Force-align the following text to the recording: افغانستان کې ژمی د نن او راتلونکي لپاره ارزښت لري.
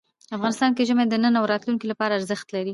افغانستان 0.35 0.71
کې 0.75 0.87
ژمی 0.89 1.05
د 1.09 1.13
نن 1.23 1.33
او 1.39 1.45
راتلونکي 1.51 1.85
لپاره 1.91 2.11
ارزښت 2.19 2.47
لري. 2.55 2.69